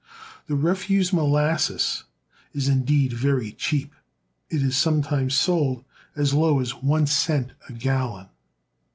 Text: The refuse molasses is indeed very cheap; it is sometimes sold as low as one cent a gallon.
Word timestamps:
The 0.47 0.55
refuse 0.55 1.13
molasses 1.13 2.05
is 2.53 2.67
indeed 2.67 3.13
very 3.13 3.51
cheap; 3.51 3.93
it 4.49 4.63
is 4.63 4.75
sometimes 4.75 5.35
sold 5.35 5.85
as 6.15 6.33
low 6.33 6.59
as 6.59 6.73
one 6.81 7.05
cent 7.05 7.51
a 7.69 7.73
gallon. 7.73 8.29